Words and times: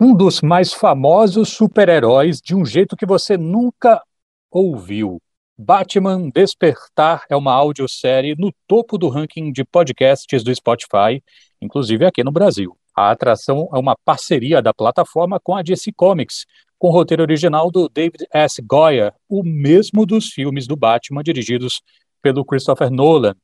um 0.00 0.14
dos 0.14 0.40
mais 0.40 0.72
famosos 0.72 1.48
super-heróis 1.48 2.40
de 2.40 2.54
um 2.54 2.64
jeito 2.64 2.96
que 2.96 3.04
você 3.04 3.36
nunca 3.36 4.00
ouviu. 4.48 5.20
Batman 5.58 6.30
Despertar 6.30 7.24
é 7.28 7.34
uma 7.34 7.52
audiosérie 7.52 8.36
no 8.38 8.52
topo 8.68 8.96
do 8.96 9.08
ranking 9.08 9.50
de 9.50 9.64
podcasts 9.64 10.44
do 10.44 10.54
Spotify, 10.54 11.20
inclusive 11.60 12.06
aqui 12.06 12.22
no 12.22 12.30
Brasil. 12.30 12.78
A 12.94 13.10
atração 13.10 13.68
é 13.74 13.78
uma 13.78 13.96
parceria 14.04 14.62
da 14.62 14.72
plataforma 14.72 15.40
com 15.40 15.56
a 15.56 15.62
DC 15.62 15.90
Comics, 15.96 16.46
com 16.78 16.88
o 16.88 16.92
roteiro 16.92 17.24
original 17.24 17.68
do 17.68 17.88
David 17.88 18.24
S. 18.32 18.62
Goyer, 18.62 19.12
o 19.28 19.42
mesmo 19.42 20.06
dos 20.06 20.28
filmes 20.28 20.68
do 20.68 20.76
Batman 20.76 21.24
dirigidos 21.24 21.82
pelo 22.22 22.44
Christopher 22.44 22.88
Nolan. 22.88 23.34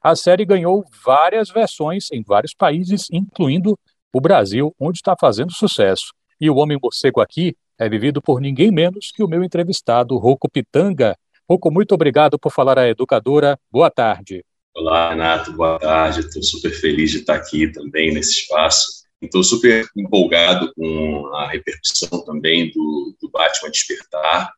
A 0.00 0.14
série 0.14 0.44
ganhou 0.44 0.84
várias 1.04 1.50
versões 1.50 2.06
em 2.12 2.22
vários 2.22 2.54
países, 2.54 3.08
incluindo 3.10 3.76
o 4.14 4.20
Brasil, 4.20 4.72
onde 4.78 4.98
está 4.98 5.16
fazendo 5.18 5.52
sucesso. 5.52 6.14
E 6.40 6.48
o 6.48 6.54
Homem 6.54 6.78
Morcego 6.80 7.20
aqui 7.20 7.56
é 7.76 7.88
vivido 7.88 8.22
por 8.22 8.40
ninguém 8.40 8.70
menos 8.70 9.10
que 9.10 9.24
o 9.24 9.28
meu 9.28 9.42
entrevistado, 9.42 10.16
Rocco 10.16 10.48
Pitanga. 10.48 11.16
Rocco, 11.50 11.68
muito 11.68 11.92
obrigado 11.92 12.38
por 12.38 12.52
falar 12.52 12.78
à 12.78 12.88
educadora. 12.88 13.58
Boa 13.68 13.90
tarde. 13.90 14.44
Olá, 14.72 15.10
Renato. 15.10 15.52
Boa 15.52 15.80
tarde. 15.80 16.20
Estou 16.20 16.44
super 16.44 16.70
feliz 16.70 17.10
de 17.10 17.18
estar 17.18 17.34
aqui 17.34 17.72
também 17.72 18.14
nesse 18.14 18.42
espaço. 18.42 19.04
Estou 19.20 19.42
super 19.42 19.84
empolgado 19.96 20.72
com 20.74 21.26
a 21.34 21.48
repercussão 21.48 22.24
também 22.24 22.70
do, 22.70 23.16
do 23.20 23.28
Batman 23.28 23.70
Despertar. 23.72 24.52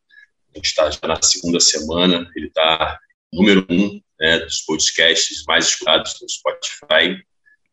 A 0.53 0.57
gente 0.57 0.65
está 0.65 0.91
já 0.91 0.99
na 1.07 1.19
segunda 1.19 1.59
semana, 1.59 2.29
ele 2.35 2.47
está 2.47 2.99
número 3.33 3.65
um 3.71 3.99
né, 4.19 4.37
dos 4.39 4.61
podcasts 4.61 5.43
mais 5.47 5.65
escutados 5.65 6.15
no 6.21 6.29
Spotify 6.29 7.25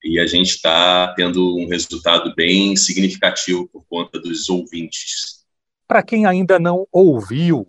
e 0.05 0.21
a 0.21 0.27
gente 0.27 0.51
está 0.51 1.15
tendo 1.15 1.57
um 1.57 1.67
resultado 1.67 2.35
bem 2.35 2.77
significativo 2.77 3.67
por 3.73 3.85
conta 3.89 4.21
dos 4.21 4.51
ouvintes. 4.51 5.45
Para 5.89 6.03
quem 6.03 6.27
ainda 6.27 6.59
não 6.59 6.87
ouviu, 6.93 7.67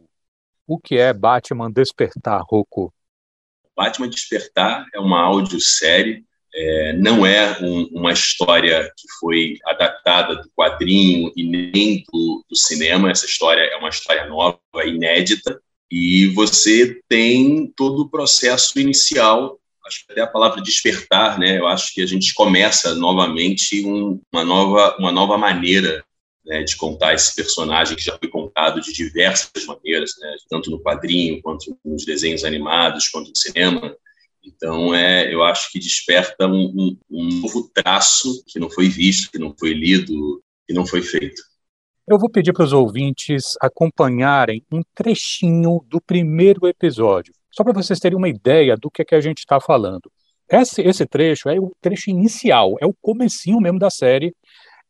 o 0.68 0.78
que 0.78 0.98
é 0.98 1.14
Batman 1.14 1.72
Despertar, 1.72 2.42
Rocco? 2.46 2.94
Batman 3.76 4.10
Despertar 4.10 4.86
é 4.94 5.00
uma 5.00 5.22
audiosérie, 5.22 6.26
é, 6.54 6.94
não 6.94 7.26
é 7.26 7.58
um, 7.62 7.86
uma 7.94 8.12
história 8.12 8.92
que 8.98 9.08
foi 9.20 9.58
adaptada 9.66 10.36
do 10.36 10.50
quadrinho 10.56 11.32
e 11.36 11.44
nem 11.44 12.04
do, 12.12 12.46
do 12.50 12.56
cinema, 12.56 13.12
essa 13.12 13.26
história 13.26 13.62
é 13.62 13.76
uma 13.78 13.90
história 13.90 14.26
nova, 14.28 14.60
inédita, 14.86 15.62
e 15.90 16.28
você 16.28 17.00
tem 17.08 17.72
todo 17.76 18.02
o 18.02 18.10
processo 18.10 18.80
inicial 18.80 19.60
acho 19.86 20.06
que 20.06 20.12
até 20.12 20.22
a 20.22 20.28
palavra 20.28 20.62
despertar, 20.62 21.38
né? 21.38 21.60
Eu 21.60 21.68
acho 21.68 21.94
que 21.94 22.02
a 22.02 22.06
gente 22.06 22.34
começa 22.34 22.96
novamente 22.96 23.86
um, 23.86 24.20
uma 24.34 24.44
nova 24.44 24.96
uma 24.98 25.12
nova 25.12 25.38
maneira 25.38 26.04
né, 26.46 26.64
de 26.64 26.76
contar 26.76 27.14
esse 27.14 27.36
personagem 27.36 27.96
que 27.96 28.04
já 28.04 28.18
foi 28.18 28.30
contado 28.30 28.80
de 28.80 28.94
diversas 28.94 29.66
maneiras, 29.66 30.12
né, 30.20 30.36
tanto 30.50 30.70
no 30.70 30.80
quadrinho 30.80 31.42
quanto 31.42 31.78
nos 31.84 32.06
desenhos 32.06 32.44
animados, 32.44 33.08
quanto 33.08 33.30
no 33.30 33.36
cinema. 33.36 33.96
Então, 34.44 34.94
é, 34.94 35.34
eu 35.34 35.44
acho 35.44 35.72
que 35.72 35.80
desperta 35.80 36.46
um, 36.46 36.66
um, 36.78 36.98
um 37.10 37.42
novo 37.42 37.70
traço 37.74 38.44
que 38.46 38.60
não 38.60 38.70
foi 38.70 38.88
visto, 38.88 39.32
que 39.32 39.40
não 39.40 39.56
foi 39.58 39.74
lido, 39.74 40.44
que 40.68 40.74
não 40.74 40.86
foi 40.86 41.02
feito. 41.02 41.42
Eu 42.08 42.20
vou 42.20 42.30
pedir 42.30 42.54
para 42.54 42.66
os 42.66 42.72
ouvintes 42.72 43.56
acompanharem 43.60 44.64
um 44.72 44.82
trechinho 44.94 45.84
do 45.88 46.00
primeiro 46.00 46.68
episódio. 46.68 47.34
Só 47.56 47.64
para 47.64 47.74
vocês 47.74 48.00
terem 48.00 48.18
uma 48.18 48.28
ideia 48.28 48.76
do 48.76 48.92
que, 48.92 49.02
é 49.02 49.06
que 49.06 49.16
a 49.16 49.22
gente 49.22 49.40
está 49.40 49.62
falando. 49.62 50.12
Esse, 50.50 50.82
esse 50.82 51.06
trecho 51.06 51.48
é 51.48 51.58
o 51.58 51.72
trecho 51.82 52.10
inicial, 52.10 52.76
é 52.82 52.86
o 52.86 52.94
comecinho 53.02 53.62
mesmo 53.62 53.80
da 53.80 53.90
série, 53.90 54.36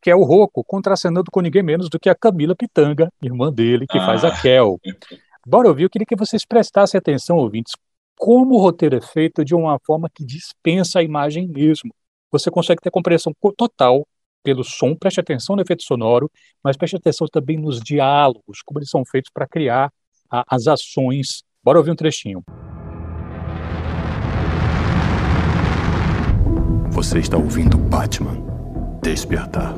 que 0.01 0.09
é 0.09 0.15
o 0.15 0.23
Rocco 0.23 0.63
contracenando 0.63 1.29
com 1.31 1.41
ninguém 1.41 1.61
menos 1.61 1.89
do 1.89 1.99
que 1.99 2.09
a 2.09 2.15
Camila 2.15 2.55
Pitanga, 2.55 3.11
irmã 3.21 3.53
dele, 3.53 3.85
que 3.87 3.97
ah. 3.99 4.05
faz 4.05 4.23
a 4.25 4.29
ah. 4.29 4.41
Kel. 4.41 4.79
Bora 5.45 5.67
ouvir, 5.67 5.83
eu 5.83 5.89
queria 5.89 6.07
que 6.07 6.15
vocês 6.15 6.43
prestassem 6.43 6.97
atenção, 6.97 7.37
ouvintes, 7.37 7.73
como 8.17 8.55
o 8.55 8.59
roteiro 8.59 8.97
é 8.97 9.01
feito 9.01 9.45
de 9.45 9.53
uma 9.53 9.79
forma 9.85 10.09
que 10.13 10.25
dispensa 10.25 10.99
a 10.99 11.03
imagem 11.03 11.47
mesmo. 11.47 11.93
Você 12.31 12.49
consegue 12.49 12.81
ter 12.81 12.89
compreensão 12.89 13.31
total 13.55 14.07
pelo 14.43 14.63
som, 14.63 14.95
preste 14.95 15.19
atenção 15.19 15.55
no 15.55 15.61
efeito 15.61 15.83
sonoro, 15.83 16.31
mas 16.63 16.75
preste 16.75 16.95
atenção 16.95 17.27
também 17.31 17.57
nos 17.57 17.79
diálogos, 17.79 18.61
como 18.65 18.79
eles 18.79 18.89
são 18.89 19.05
feitos 19.05 19.31
para 19.31 19.47
criar 19.47 19.91
a, 20.29 20.43
as 20.49 20.67
ações 20.67 21.43
Bora 21.65 21.79
ouvir 21.79 21.89
um 21.89 21.95
trechinho. 21.95 22.43
Você 26.91 27.17
está 27.17 27.37
ouvindo 27.37 27.75
Batman 27.75 28.37
Despertar. 29.01 29.73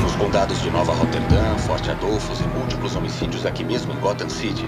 Nos 0.00 0.16
condados 0.16 0.62
de 0.62 0.70
Nova 0.70 0.94
Rotterdam, 0.94 1.58
Forte 1.58 1.90
Adolfos 1.90 2.40
e 2.40 2.44
múltiplos 2.58 2.96
homicídios 2.96 3.44
aqui 3.44 3.62
mesmo 3.62 3.92
em 3.92 4.00
Gotham 4.00 4.30
City, 4.30 4.64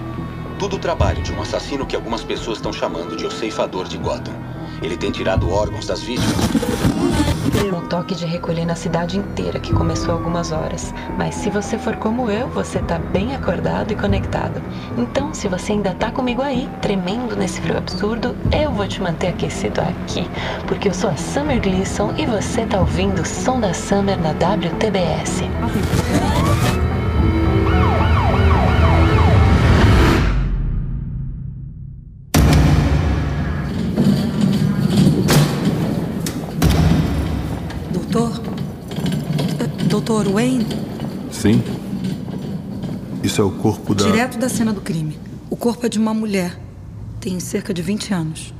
tudo 0.57 0.75
o 0.75 0.79
trabalho 0.79 1.21
de 1.21 1.31
um 1.31 1.41
assassino 1.41 1.85
que 1.85 1.95
algumas 1.95 2.23
pessoas 2.23 2.57
estão 2.57 2.73
chamando 2.73 3.15
de 3.15 3.25
o 3.25 3.31
ceifador 3.31 3.87
de 3.87 3.97
Gotham. 3.97 4.33
Ele 4.81 4.97
tem 4.97 5.11
tirado 5.11 5.49
órgãos 5.49 5.87
das 5.87 6.01
vítimas. 6.01 6.35
Um 7.73 7.87
toque 7.87 8.13
de 8.13 8.25
recolher 8.25 8.65
na 8.65 8.75
cidade 8.75 9.17
inteira 9.17 9.59
que 9.59 9.73
começou 9.73 10.13
algumas 10.13 10.51
horas. 10.51 10.93
Mas 11.17 11.35
se 11.35 11.49
você 11.49 11.77
for 11.77 11.95
como 11.95 12.29
eu, 12.29 12.47
você 12.49 12.79
tá 12.79 12.99
bem 12.99 13.35
acordado 13.35 13.91
e 13.91 13.95
conectado. 13.95 14.61
Então, 14.97 15.33
se 15.33 15.47
você 15.47 15.71
ainda 15.71 15.93
tá 15.95 16.11
comigo 16.11 16.41
aí, 16.41 16.69
tremendo 16.81 17.35
nesse 17.35 17.61
frio 17.61 17.77
absurdo, 17.77 18.35
eu 18.51 18.71
vou 18.71 18.87
te 18.87 19.01
manter 19.01 19.29
aquecido 19.29 19.81
aqui. 19.81 20.29
Porque 20.67 20.89
eu 20.89 20.93
sou 20.93 21.09
a 21.09 21.17
Summer 21.17 21.59
Gleason 21.61 22.13
e 22.17 22.25
você 22.25 22.65
tá 22.65 22.79
ouvindo 22.79 23.21
o 23.21 23.25
som 23.25 23.59
da 23.59 23.73
Summer 23.73 24.17
na 24.19 24.31
WTBS. 24.31 25.43
Wayne? 40.31 40.65
Sim. 41.31 41.63
Isso 43.23 43.41
é 43.41 43.43
o 43.43 43.51
corpo 43.51 43.93
da. 43.93 44.05
Direto 44.05 44.37
da 44.37 44.49
cena 44.49 44.71
do 44.71 44.81
crime. 44.81 45.17
O 45.49 45.55
corpo 45.55 45.85
é 45.85 45.89
de 45.89 45.97
uma 45.97 46.13
mulher. 46.13 46.59
Tem 47.19 47.39
cerca 47.39 47.73
de 47.73 47.81
20 47.81 48.13
anos. 48.13 48.53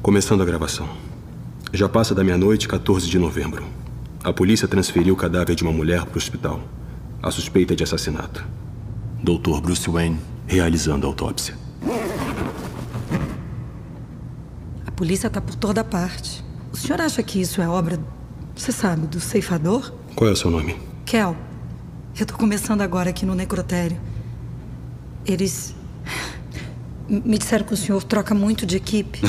Começando 0.00 0.42
a 0.42 0.44
gravação. 0.44 0.88
Já 1.72 1.88
passa 1.88 2.14
da 2.14 2.22
meia-noite, 2.22 2.68
14 2.68 3.08
de 3.08 3.18
novembro. 3.18 3.64
A 4.22 4.32
polícia 4.32 4.68
transferiu 4.68 5.14
o 5.14 5.16
cadáver 5.16 5.54
de 5.54 5.62
uma 5.62 5.72
mulher 5.72 6.04
para 6.04 6.14
o 6.14 6.18
hospital. 6.18 6.60
A 7.22 7.30
suspeita 7.30 7.74
de 7.74 7.82
assassinato. 7.82 8.46
Dr. 9.22 9.60
Bruce 9.60 9.88
Wayne 9.88 10.18
realizando 10.46 11.06
a 11.06 11.10
autópsia. 11.10 11.54
A 14.86 14.90
polícia 14.90 15.28
está 15.28 15.40
por 15.40 15.54
toda 15.54 15.82
parte. 15.82 16.44
O 16.72 16.76
senhor 16.76 17.00
acha 17.00 17.22
que 17.22 17.40
isso 17.40 17.60
é 17.60 17.68
obra 17.68 17.98
você 18.54 18.72
sabe, 18.72 19.06
do 19.06 19.20
ceifador? 19.20 19.92
Qual 20.14 20.28
é 20.28 20.32
o 20.32 20.36
seu 20.36 20.50
nome? 20.50 20.76
Kel. 21.04 21.36
Eu 22.18 22.26
tô 22.26 22.34
começando 22.34 22.82
agora 22.82 23.10
aqui 23.10 23.24
no 23.24 23.34
necrotério. 23.34 23.98
Eles. 25.24 25.74
Me 27.08 27.38
disseram 27.38 27.64
que 27.64 27.74
o 27.74 27.76
senhor 27.76 28.02
troca 28.04 28.34
muito 28.34 28.66
de 28.66 28.76
equipe. 28.76 29.20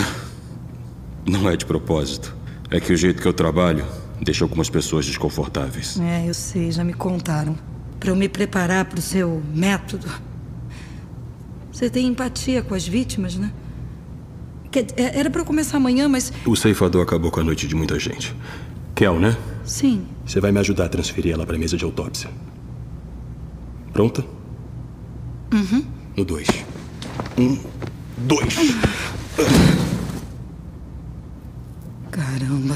Não 1.25 1.49
é 1.49 1.55
de 1.55 1.65
propósito. 1.65 2.35
É 2.69 2.79
que 2.79 2.91
o 2.91 2.97
jeito 2.97 3.21
que 3.21 3.27
eu 3.27 3.33
trabalho 3.33 3.85
deixa 4.21 4.43
algumas 4.43 4.69
pessoas 4.69 5.05
desconfortáveis. 5.05 5.99
É, 5.99 6.27
eu 6.27 6.33
sei, 6.33 6.71
já 6.71 6.83
me 6.83 6.93
contaram. 6.93 7.55
Para 7.99 8.09
eu 8.09 8.15
me 8.15 8.27
preparar 8.27 8.85
para 8.85 8.99
o 8.99 9.01
seu 9.01 9.41
método. 9.53 10.07
Você 11.71 11.89
tem 11.89 12.07
empatia 12.07 12.61
com 12.61 12.75
as 12.75 12.87
vítimas, 12.87 13.35
né? 13.35 13.51
É, 14.97 15.19
era 15.19 15.29
para 15.29 15.41
eu 15.41 15.45
começar 15.45 15.77
amanhã, 15.77 16.09
mas. 16.09 16.33
O 16.45 16.55
ceifador 16.55 17.01
acabou 17.03 17.31
com 17.31 17.39
a 17.39 17.43
noite 17.43 17.67
de 17.67 17.75
muita 17.75 17.97
gente. 17.99 18.35
Kel, 18.95 19.19
né? 19.19 19.35
Sim. 19.65 20.07
Você 20.25 20.39
vai 20.39 20.51
me 20.51 20.59
ajudar 20.59 20.85
a 20.85 20.89
transferir 20.89 21.33
ela 21.33 21.45
para 21.45 21.55
a 21.55 21.59
mesa 21.59 21.75
de 21.75 21.83
autópsia. 21.83 22.29
Pronta? 23.91 24.23
Uhum. 25.51 25.85
No 26.15 26.23
dois. 26.23 26.47
Um, 27.37 27.59
dois. 28.17 28.55
Caramba. 32.11 32.75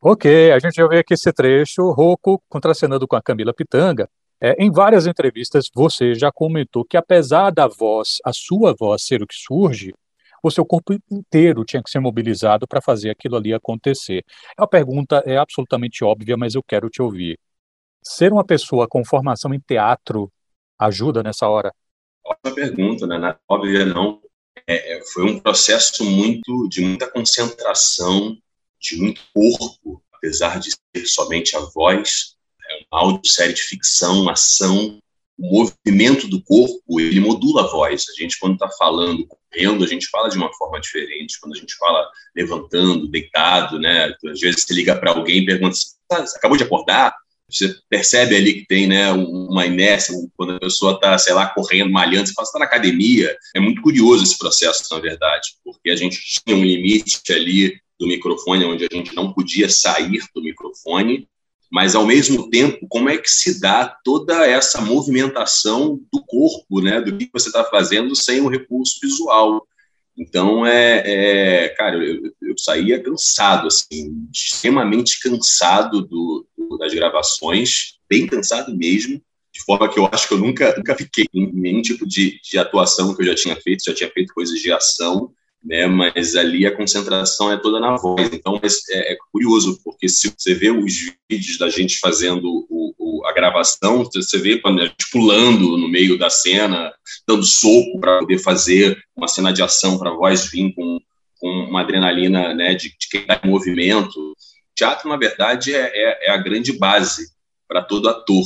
Ok, 0.00 0.52
a 0.52 0.58
gente 0.58 0.74
já 0.74 0.86
vê 0.86 0.98
aqui 0.98 1.14
esse 1.14 1.32
trecho, 1.32 1.90
Rocco 1.90 2.42
contracenando 2.48 3.06
com 3.06 3.16
a 3.16 3.22
Camila 3.22 3.54
Pitanga. 3.54 4.08
É, 4.40 4.62
em 4.62 4.70
várias 4.70 5.06
entrevistas, 5.06 5.70
você 5.72 6.14
já 6.14 6.30
comentou 6.32 6.84
que 6.84 6.96
apesar 6.96 7.50
da 7.50 7.66
voz, 7.66 8.18
a 8.24 8.32
sua 8.32 8.74
voz 8.78 9.02
ser 9.02 9.22
o 9.22 9.26
que 9.26 9.34
surge, 9.34 9.94
o 10.48 10.50
seu 10.50 10.64
corpo 10.64 10.92
inteiro 11.10 11.64
tinha 11.64 11.82
que 11.82 11.90
ser 11.90 12.00
mobilizado 12.00 12.66
para 12.66 12.82
fazer 12.82 13.10
aquilo 13.10 13.36
ali 13.36 13.54
acontecer. 13.54 14.24
A 14.56 14.66
pergunta 14.66 15.22
é 15.26 15.36
absolutamente 15.36 16.04
óbvia, 16.04 16.36
mas 16.36 16.54
eu 16.54 16.62
quero 16.62 16.90
te 16.90 17.00
ouvir. 17.00 17.38
ser 18.02 18.32
uma 18.32 18.44
pessoa 18.44 18.86
com 18.86 19.02
formação 19.04 19.54
em 19.54 19.60
teatro 19.60 20.30
ajuda 20.78 21.22
nessa 21.22 21.48
hora? 21.48 21.72
Ótima 22.22 22.54
pergunta, 22.54 23.06
né? 23.06 23.36
Óbvia 23.48 23.86
não. 23.86 24.20
É, 24.66 24.98
é, 24.98 25.04
foi 25.12 25.24
um 25.24 25.40
processo 25.40 26.04
muito 26.04 26.68
de 26.68 26.82
muita 26.82 27.10
concentração, 27.10 28.36
de 28.78 28.96
muito 28.96 29.22
corpo, 29.32 30.02
apesar 30.12 30.58
de 30.58 30.70
ser 30.70 31.06
somente 31.06 31.56
a 31.56 31.60
voz. 31.60 32.36
É 32.70 32.84
uma 32.90 33.00
audiosérie 33.00 33.54
de 33.54 33.62
ficção, 33.62 34.28
ação, 34.28 34.98
o 35.38 35.64
movimento 35.86 36.28
do 36.28 36.42
corpo, 36.42 37.00
ele 37.00 37.20
modula 37.20 37.64
a 37.64 37.66
voz. 37.66 38.04
A 38.08 38.20
gente, 38.20 38.38
quando 38.38 38.54
está 38.54 38.68
falando, 38.70 39.26
correndo, 39.26 39.84
a 39.84 39.86
gente 39.86 40.06
fala 40.08 40.28
de 40.28 40.36
uma 40.36 40.52
forma 40.54 40.80
diferente. 40.80 41.38
Quando 41.40 41.56
a 41.56 41.58
gente 41.58 41.74
fala 41.74 42.08
levantando, 42.34 43.08
deitado, 43.08 43.78
né? 43.78 44.14
Às 44.30 44.40
vezes 44.40 44.62
você 44.62 44.74
liga 44.74 44.94
para 44.96 45.10
alguém 45.10 45.38
e 45.38 45.46
pergunta, 45.46 45.76
você 45.76 46.36
acabou 46.36 46.56
de 46.56 46.64
acordar? 46.64 47.14
Você 47.50 47.74
percebe 47.88 48.34
ali 48.34 48.54
que 48.54 48.66
tem 48.66 48.86
né, 48.86 49.12
uma 49.12 49.66
inércia, 49.66 50.14
quando 50.36 50.54
a 50.54 50.60
pessoa 50.60 50.94
está, 50.94 51.16
sei 51.18 51.34
lá, 51.34 51.46
correndo, 51.48 51.90
malhando, 51.90 52.26
você 52.26 52.32
fala, 52.32 52.46
está 52.46 52.58
na 52.58 52.64
academia. 52.64 53.36
É 53.54 53.60
muito 53.60 53.82
curioso 53.82 54.22
esse 54.22 54.38
processo, 54.38 54.82
na 54.90 55.00
verdade, 55.00 55.50
porque 55.62 55.90
a 55.90 55.96
gente 55.96 56.18
tinha 56.18 56.56
um 56.56 56.64
limite 56.64 57.20
ali 57.32 57.78
do 57.98 58.06
microfone, 58.06 58.64
onde 58.64 58.86
a 58.90 58.94
gente 58.94 59.14
não 59.14 59.32
podia 59.32 59.68
sair 59.68 60.20
do 60.34 60.42
microfone, 60.42 61.28
mas 61.70 61.94
ao 61.94 62.06
mesmo 62.06 62.48
tempo, 62.50 62.86
como 62.88 63.08
é 63.08 63.18
que 63.18 63.30
se 63.30 63.60
dá 63.60 63.86
toda 64.04 64.46
essa 64.46 64.80
movimentação 64.80 66.00
do 66.12 66.22
corpo, 66.24 66.80
né, 66.80 67.00
do 67.00 67.16
que 67.16 67.28
você 67.32 67.48
está 67.48 67.64
fazendo 67.64 68.14
sem 68.14 68.40
o 68.40 68.48
recurso 68.48 68.98
visual? 69.02 69.66
Então, 70.16 70.64
é, 70.64 71.02
é 71.64 71.68
cara, 71.70 71.96
eu, 71.96 72.22
eu, 72.40 72.56
saía 72.56 73.02
cansado, 73.02 73.66
assim, 73.66 74.28
extremamente 74.32 75.20
cansado 75.20 76.02
do, 76.02 76.46
do, 76.56 76.78
das 76.78 76.94
gravações, 76.94 77.98
bem 78.08 78.26
cansado 78.26 78.76
mesmo, 78.76 79.20
de 79.52 79.62
forma 79.64 79.88
que 79.88 79.98
eu 79.98 80.08
acho 80.12 80.28
que 80.28 80.34
eu 80.34 80.38
nunca, 80.38 80.74
nunca 80.76 80.94
fiquei 80.94 81.26
em 81.34 81.52
nenhum 81.52 81.82
tipo 81.82 82.06
de, 82.06 82.40
de 82.42 82.58
atuação 82.58 83.14
que 83.14 83.22
eu 83.22 83.26
já 83.26 83.34
tinha 83.34 83.56
feito, 83.56 83.84
já 83.84 83.94
tinha 83.94 84.10
feito 84.10 84.32
coisas 84.32 84.60
de 84.60 84.70
ação, 84.70 85.32
né? 85.64 85.86
Mas 85.86 86.36
ali 86.36 86.66
a 86.66 86.76
concentração 86.76 87.50
é 87.50 87.56
toda 87.56 87.80
na 87.80 87.96
voz. 87.96 88.30
Então 88.32 88.60
é, 88.62 89.12
é 89.12 89.16
curioso 89.32 89.80
porque 89.82 90.08
se 90.08 90.32
você 90.36 90.54
vê 90.54 90.70
os 90.70 90.92
vídeos 91.30 91.58
da 91.58 91.70
gente 91.70 91.98
fazendo 91.98 92.66
o, 92.68 92.94
o, 92.98 93.26
a 93.26 93.32
gravação, 93.32 94.04
você 94.04 94.38
vê 94.38 94.58
quando 94.58 94.82
a 94.82 94.86
gente 94.86 95.10
pulando 95.10 95.76
no 95.78 95.88
meio 95.88 96.18
da 96.18 96.28
cena, 96.28 96.92
dando 97.26 97.44
soco 97.44 97.98
para 97.98 98.18
poder 98.18 98.38
fazer 98.38 98.98
uma 99.16 99.28
cena 99.28 99.52
de 99.52 99.62
ação 99.62 99.98
para 99.98 100.10
a 100.10 100.14
voz 100.14 100.50
vir 100.50 100.74
com, 100.74 101.00
com 101.40 101.48
uma 101.48 101.80
adrenalina, 101.80 102.52
né? 102.54 102.74
De, 102.74 102.88
de 102.88 103.08
quem 103.10 103.22
está 103.22 103.40
em 103.42 103.50
movimento. 103.50 104.34
Teatro, 104.74 105.08
na 105.08 105.16
verdade, 105.16 105.72
é, 105.72 105.90
é, 105.94 106.26
é 106.28 106.30
a 106.30 106.36
grande 106.36 106.72
base 106.72 107.32
para 107.66 107.82
todo 107.82 108.08
ator 108.08 108.44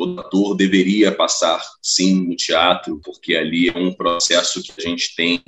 todo 0.00 0.18
ator 0.18 0.56
deveria 0.56 1.12
passar, 1.12 1.62
sim, 1.82 2.26
no 2.26 2.34
teatro, 2.34 2.98
porque 3.04 3.34
ali 3.36 3.68
é 3.68 3.76
um 3.76 3.92
processo 3.92 4.62
que 4.62 4.72
a 4.78 4.80
gente 4.80 5.14
tem 5.14 5.42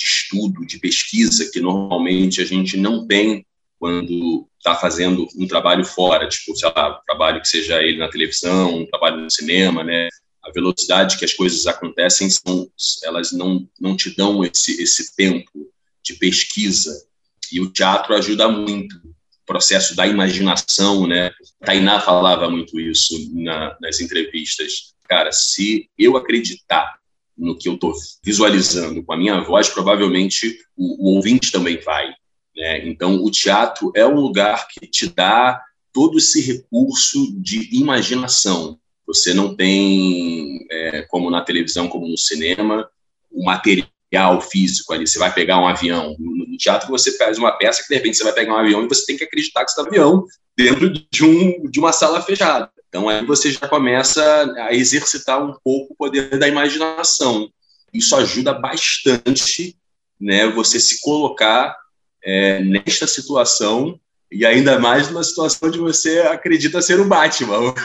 de 0.00 0.06
estudo, 0.06 0.64
de 0.64 0.78
pesquisa, 0.78 1.50
que 1.52 1.60
normalmente 1.60 2.40
a 2.40 2.44
gente 2.44 2.76
não 2.76 3.06
tem 3.06 3.44
quando 3.78 4.48
está 4.58 4.74
fazendo 4.74 5.26
um 5.36 5.46
trabalho 5.46 5.84
fora, 5.84 6.28
tipo, 6.28 6.56
sei 6.56 6.70
lá, 6.74 6.98
um 6.98 7.04
trabalho 7.06 7.40
que 7.40 7.48
seja 7.48 7.82
ele 7.82 7.98
na 7.98 8.10
televisão, 8.10 8.76
um 8.76 8.86
trabalho 8.86 9.18
no 9.18 9.30
cinema, 9.30 9.84
né? 9.84 10.08
A 10.42 10.50
velocidade 10.50 11.18
que 11.18 11.24
as 11.24 11.34
coisas 11.34 11.66
acontecem, 11.66 12.28
são, 12.30 12.70
elas 13.04 13.32
não, 13.32 13.66
não 13.78 13.96
te 13.96 14.14
dão 14.14 14.44
esse, 14.44 14.82
esse 14.82 15.14
tempo 15.14 15.70
de 16.02 16.14
pesquisa. 16.14 17.06
E 17.52 17.60
o 17.60 17.70
teatro 17.70 18.14
ajuda 18.14 18.48
muito. 18.48 18.96
O 18.96 19.46
processo 19.46 19.94
da 19.94 20.06
imaginação, 20.06 21.06
né? 21.06 21.30
Tainá 21.64 22.00
falava 22.00 22.50
muito 22.50 22.78
isso 22.78 23.14
na, 23.34 23.76
nas 23.80 24.00
entrevistas. 24.00 24.94
Cara, 25.08 25.32
se 25.32 25.88
eu 25.98 26.16
acreditar 26.16 26.99
no 27.36 27.56
que 27.56 27.68
eu 27.68 27.74
estou 27.74 27.92
visualizando 28.24 29.02
com 29.02 29.12
a 29.12 29.16
minha 29.16 29.40
voz, 29.40 29.68
provavelmente 29.68 30.58
o, 30.76 31.10
o 31.10 31.14
ouvinte 31.16 31.50
também 31.50 31.78
vai. 31.80 32.12
Né? 32.56 32.86
Então, 32.88 33.22
o 33.24 33.30
teatro 33.30 33.92
é 33.94 34.06
um 34.06 34.20
lugar 34.20 34.68
que 34.68 34.86
te 34.86 35.08
dá 35.08 35.60
todo 35.92 36.18
esse 36.18 36.40
recurso 36.40 37.32
de 37.40 37.74
imaginação. 37.74 38.78
Você 39.06 39.34
não 39.34 39.56
tem, 39.56 40.66
é, 40.70 41.02
como 41.02 41.30
na 41.30 41.42
televisão, 41.42 41.88
como 41.88 42.06
no 42.06 42.16
cinema, 42.16 42.88
o 43.30 43.44
material 43.44 44.40
físico 44.40 44.92
ali. 44.92 45.06
Você 45.06 45.18
vai 45.18 45.32
pegar 45.32 45.58
um 45.58 45.66
avião. 45.66 46.14
No 46.18 46.56
teatro, 46.56 46.88
você 46.88 47.16
faz 47.16 47.38
uma 47.38 47.52
peça 47.52 47.82
que, 47.82 47.88
de 47.88 47.94
repente, 47.94 48.16
você 48.16 48.24
vai 48.24 48.32
pegar 48.32 48.54
um 48.54 48.58
avião 48.58 48.84
e 48.84 48.88
você 48.88 49.06
tem 49.06 49.16
que 49.16 49.24
acreditar 49.24 49.64
que 49.64 49.70
está 49.70 49.82
no 49.82 49.88
avião 49.88 50.24
dentro 50.56 50.92
de, 50.92 51.24
um, 51.24 51.70
de 51.70 51.80
uma 51.80 51.92
sala 51.92 52.20
fechada. 52.20 52.70
Então 52.90 53.08
aí 53.08 53.24
você 53.24 53.52
já 53.52 53.68
começa 53.68 54.52
a 54.58 54.74
exercitar 54.74 55.40
um 55.40 55.54
pouco 55.64 55.92
o 55.92 55.96
poder 55.96 56.36
da 56.38 56.48
imaginação. 56.48 57.48
Isso 57.94 58.16
ajuda 58.16 58.52
bastante, 58.52 59.76
né, 60.20 60.48
você 60.48 60.78
se 60.80 61.00
colocar 61.00 61.76
é, 62.22 62.62
nesta 62.62 63.06
situação 63.06 63.98
e 64.30 64.44
ainda 64.44 64.78
mais 64.78 65.08
numa 65.08 65.24
situação 65.24 65.68
onde 65.68 65.78
você 65.78 66.18
acredita 66.20 66.82
ser 66.82 67.00
o 67.00 67.08
Batman. 67.08 67.72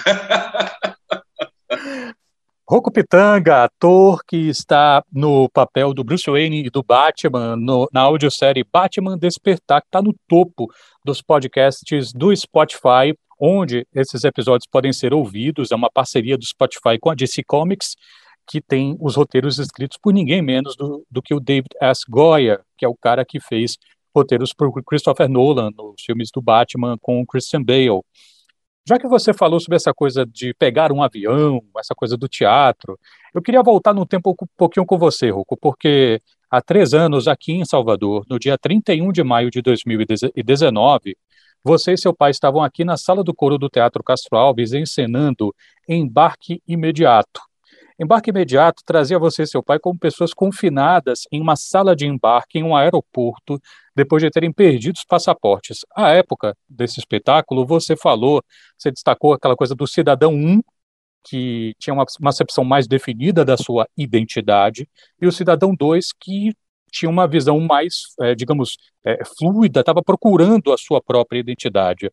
Rocco 2.68 2.92
Pitanga, 2.92 3.63
ator 3.63 4.24
que 4.28 4.50
está 4.50 5.04
no 5.13 5.48
papel 5.50 5.94
do 5.94 6.04
Bruce 6.04 6.28
Wayne 6.28 6.66
e 6.66 6.69
do 6.72 6.81
Batman 6.81 7.56
no, 7.56 7.88
na 7.94 8.01
audiosérie 8.01 8.66
Batman 8.74 9.19
Despertar, 9.19 9.81
que 9.81 9.88
está 9.88 10.01
no 10.01 10.16
topo 10.28 10.68
dos 11.06 11.22
podcasts 11.22 12.12
do 12.12 12.36
Spotify 12.36 13.16
onde 13.40 13.88
esses 13.94 14.24
episódios 14.24 14.68
podem 14.70 14.94
ser 14.94 15.14
ouvidos. 15.14 15.72
É 15.72 15.76
uma 15.76 15.90
parceria 15.92 16.38
do 16.38 16.46
Spotify 16.46 16.98
com 17.00 17.10
a 17.10 17.16
DC 17.16 17.44
Comics, 17.44 17.96
que 18.48 18.62
tem 18.62 18.96
os 19.00 19.16
roteiros 19.16 19.58
escritos 19.60 19.98
por 20.02 20.14
ninguém 20.14 20.42
menos 20.42 20.76
do, 20.76 21.06
do 21.10 21.22
que 21.22 21.34
o 21.34 21.40
David 21.40 21.70
S. 21.82 22.04
Goya, 22.08 22.62
que 22.78 22.86
é 22.86 22.88
o 22.88 22.96
cara 22.96 23.26
que 23.26 23.40
fez 23.40 23.78
roteiros 24.16 24.54
por 24.54 24.72
Christopher 24.84 25.28
Nolan 25.28 25.72
nos 25.76 26.02
filmes 26.06 26.30
do 26.34 26.42
Batman 26.42 26.98
com 27.02 27.26
Christian 27.26 27.64
Bale. 27.64 28.02
Já 28.88 29.00
que 29.00 29.08
você 29.08 29.34
falou 29.34 29.60
sobre 29.60 29.78
essa 29.78 29.92
coisa 29.92 30.26
de 30.26 30.54
pegar 30.54 30.92
um 30.92 31.02
avião, 31.02 31.60
essa 31.78 31.96
coisa 31.96 32.16
do 32.16 32.28
teatro, 32.28 33.00
eu 33.34 33.42
queria 33.42 33.64
voltar 33.64 33.96
no 33.96 34.06
tempo 34.06 34.30
um 34.40 34.48
pouquinho 34.56 34.86
com 34.86 34.96
você, 34.96 35.32
Rocco, 35.32 35.58
porque 35.58 36.22
há 36.52 36.62
três 36.62 36.94
anos, 36.94 37.28
aqui 37.28 37.52
em 37.54 37.66
Salvador, 37.66 38.24
no 38.30 38.38
dia 38.38 38.58
31 38.60 39.12
de 39.12 39.24
maio 39.24 39.50
de 39.50 39.60
2019, 39.60 41.18
você 41.66 41.94
e 41.94 41.98
seu 41.98 42.14
pai 42.14 42.30
estavam 42.30 42.62
aqui 42.62 42.86
na 42.86 42.96
sala 42.96 43.24
do 43.24 43.34
coro 43.34 43.58
do 43.58 43.68
Teatro 43.68 44.04
Castro 44.04 44.38
Alves 44.38 44.72
encenando 44.72 45.52
Embarque 45.90 46.62
Imediato. 46.68 47.42
Embarque 48.00 48.30
Imediato 48.30 48.84
trazia 48.86 49.18
você 49.18 49.44
e 49.44 49.48
seu 49.48 49.63
pai 49.63 49.80
como 49.80 49.98
pessoas 49.98 50.32
confinadas 50.32 51.22
em 51.32 51.42
uma 51.42 51.56
sala 51.56 51.96
de 51.96 52.06
embarque 52.06 52.60
em 52.60 52.63
um 52.63 52.75
aeroporto 52.75 53.60
depois 53.96 54.22
de 54.22 54.30
terem 54.30 54.54
perdido 54.54 54.98
os 54.98 55.06
passaportes. 55.06 55.80
À 55.96 56.12
época 56.12 56.56
desse 56.70 57.00
espetáculo, 57.00 57.66
você 57.66 57.96
falou, 57.96 58.44
você 58.78 58.92
destacou 58.92 59.34
aquela 59.34 59.56
coisa 59.56 59.74
do 59.74 59.88
cidadão 59.88 60.36
1, 60.36 60.62
que 61.28 61.74
tinha 61.80 61.96
uma, 61.96 62.06
uma 62.20 62.30
acepção 62.30 62.63
mais 62.63 62.88
definida 62.88 63.44
da 63.44 63.58
sua 63.58 63.88
identidade, 63.98 64.88
e 65.20 65.25
o 65.25 65.32
cidadão 65.32 65.74
2, 65.74 66.10
que 66.20 66.54
tinha 66.96 67.10
uma 67.10 67.28
visão 67.28 67.60
mais, 67.60 68.04
é, 68.22 68.34
digamos, 68.34 68.78
é, 69.04 69.20
fluida, 69.38 69.82
estava 69.82 70.02
procurando 70.02 70.72
a 70.72 70.78
sua 70.78 71.02
própria 71.02 71.40
identidade. 71.40 72.10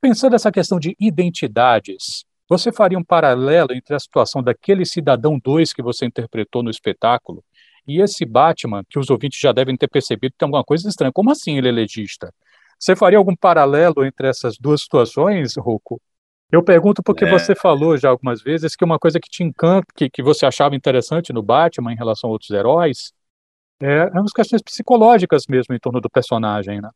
Pensando 0.00 0.32
nessa 0.32 0.52
questão 0.52 0.78
de 0.78 0.96
identidades, 0.98 2.24
você 2.48 2.70
faria 2.70 2.98
um 2.98 3.04
paralelo 3.04 3.72
entre 3.72 3.94
a 3.94 3.98
situação 3.98 4.42
daquele 4.42 4.84
cidadão 4.84 5.38
2 5.42 5.72
que 5.72 5.82
você 5.82 6.06
interpretou 6.06 6.62
no 6.62 6.70
espetáculo 6.70 7.42
e 7.86 8.00
esse 8.00 8.24
Batman, 8.24 8.84
que 8.88 8.98
os 8.98 9.10
ouvintes 9.10 9.40
já 9.40 9.50
devem 9.50 9.76
ter 9.76 9.88
percebido 9.88 10.32
que 10.32 10.38
tem 10.38 10.46
alguma 10.46 10.62
coisa 10.62 10.88
estranha. 10.88 11.10
Como 11.12 11.32
assim 11.32 11.58
ele 11.58 11.68
é 11.68 11.72
legista? 11.72 12.32
Você 12.78 12.94
faria 12.94 13.18
algum 13.18 13.34
paralelo 13.34 14.04
entre 14.04 14.28
essas 14.28 14.56
duas 14.56 14.82
situações, 14.82 15.56
Rocco? 15.56 16.00
Eu 16.50 16.62
pergunto 16.62 17.02
porque 17.02 17.24
é. 17.24 17.30
você 17.30 17.54
falou 17.54 17.96
já 17.96 18.10
algumas 18.10 18.42
vezes 18.42 18.76
que 18.76 18.84
uma 18.84 18.98
coisa 18.98 19.18
que 19.18 19.28
te 19.28 19.42
encanta, 19.42 19.86
que, 19.96 20.08
que 20.10 20.22
você 20.22 20.46
achava 20.46 20.76
interessante 20.76 21.32
no 21.32 21.42
Batman 21.42 21.92
em 21.92 21.96
relação 21.96 22.28
a 22.28 22.32
outros 22.32 22.50
heróis, 22.50 23.12
é, 23.82 24.10
é 24.14 24.20
umas 24.20 24.32
questões 24.32 24.62
psicológicas 24.62 25.44
mesmo 25.48 25.74
em 25.74 25.78
torno 25.78 26.00
do 26.00 26.08
personagem, 26.08 26.80
né? 26.80 26.88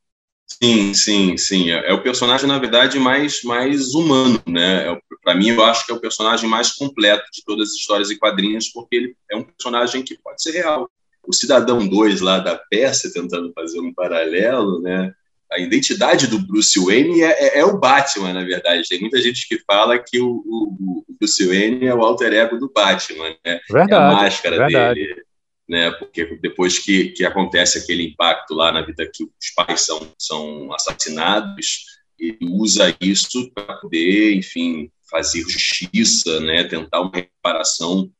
Sim, 0.47 0.95
sim, 0.95 1.37
sim. 1.37 1.71
É, 1.71 1.90
é 1.90 1.93
o 1.93 2.02
personagem, 2.02 2.47
na 2.47 2.59
verdade, 2.59 2.99
mais, 2.99 3.43
mais 3.43 3.95
humano, 3.95 4.40
né? 4.47 4.93
É, 4.93 4.99
Para 5.23 5.35
mim, 5.35 5.49
eu 5.49 5.64
acho 5.64 5.85
que 5.85 5.93
é 5.93 5.95
o 5.95 6.00
personagem 6.00 6.49
mais 6.49 6.73
completo 6.73 7.25
de 7.33 7.45
todas 7.45 7.71
as 7.71 7.75
histórias 7.75 8.11
e 8.11 8.19
quadrinhos, 8.19 8.69
porque 8.69 8.97
ele 8.97 9.16
é 9.31 9.37
um 9.37 9.43
personagem 9.43 10.02
que 10.02 10.16
pode 10.23 10.40
ser 10.40 10.52
real. 10.52 10.88
O 11.26 11.33
Cidadão 11.33 11.87
2 11.87 12.21
lá 12.21 12.38
da 12.38 12.57
peça, 12.71 13.12
tentando 13.12 13.52
fazer 13.52 13.81
um 13.81 13.93
paralelo, 13.93 14.81
né? 14.81 15.12
A 15.50 15.59
identidade 15.59 16.26
do 16.26 16.38
Bruce 16.38 16.78
Wayne 16.78 17.23
é, 17.23 17.59
é, 17.59 17.59
é 17.61 17.64
o 17.64 17.78
Batman, 17.78 18.33
na 18.33 18.45
verdade. 18.45 18.88
Tem 18.88 19.00
muita 19.00 19.21
gente 19.21 19.47
que 19.49 19.59
fala 19.64 19.99
que 19.99 20.21
o, 20.21 20.43
o, 20.47 21.05
o 21.09 21.14
Bruce 21.19 21.45
Wayne 21.45 21.87
é 21.87 21.95
o 21.95 22.02
alter 22.02 22.33
ego 22.33 22.57
do 22.57 22.71
Batman, 22.73 23.35
né? 23.45 23.61
Verdade, 23.69 23.93
é 23.93 23.97
a 23.97 24.12
máscara 24.12 24.57
verdade. 24.59 25.00
dele 25.00 25.25
né? 25.68 25.90
Porque 25.92 26.37
depois 26.40 26.78
que, 26.78 27.11
que 27.11 27.25
acontece 27.25 27.78
aquele 27.78 28.04
impacto 28.08 28.54
lá 28.54 28.70
na 28.73 28.82
vida 28.82 29.08
que 29.12 29.25
os 29.25 29.50
pais 29.54 29.80
são, 29.82 30.14
são 30.18 30.73
assassinados, 30.73 31.85
ele 32.18 32.38
usa 32.42 32.96
isso 33.00 33.50
para 33.52 33.76
poder, 33.76 34.35
enfim, 34.35 34.90
fazer 35.11 35.42
justiça, 35.42 36.40
né, 36.40 36.64
tentar 36.64 37.00
uma 37.00 37.12
reparação, 37.14 38.11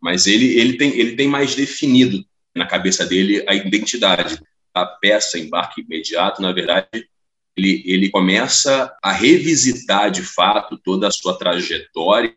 mas 0.00 0.26
ele, 0.26 0.58
ele, 0.58 0.76
tem, 0.76 0.98
ele 0.98 1.16
tem 1.16 1.28
mais 1.28 1.54
definido 1.54 2.24
na 2.54 2.66
cabeça 2.66 3.04
dele 3.04 3.44
a 3.46 3.54
identidade. 3.54 4.40
A 4.72 4.86
peça 4.86 5.38
Embarque 5.38 5.82
Imediato, 5.82 6.40
na 6.40 6.52
verdade, 6.52 7.08
ele, 7.56 7.82
ele 7.84 8.08
começa 8.08 8.94
a 9.02 9.12
revisitar 9.12 10.10
de 10.10 10.22
fato 10.22 10.78
toda 10.78 11.08
a 11.08 11.10
sua 11.10 11.36
trajetória, 11.36 12.34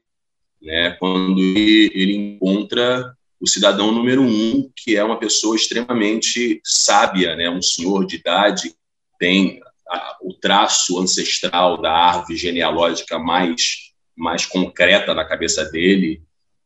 né, 0.61 0.91
quando 0.99 1.39
ele, 1.39 1.91
ele 1.93 2.15
encontra 2.15 3.15
o 3.43 3.47
cidadão 3.47 3.91
número 3.91 4.21
um, 4.21 4.71
que 4.73 4.95
é 4.95 5.03
uma 5.03 5.19
pessoa 5.19 5.57
extremamente 5.57 6.61
sábia, 6.63 7.35
né, 7.35 7.49
um 7.49 7.61
senhor 7.61 8.05
de 8.05 8.15
idade, 8.15 8.73
tem 9.19 9.59
a, 9.85 10.17
o 10.21 10.33
traço 10.33 10.97
ancestral 10.97 11.81
da 11.81 11.91
árvore 11.91 12.37
genealógica 12.37 13.19
mais, 13.19 13.91
mais 14.15 14.45
concreta 14.45 15.13
na 15.13 15.25
cabeça 15.25 15.65
dele, 15.65 16.23